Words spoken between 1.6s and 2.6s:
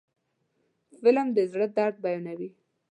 درد بیانوي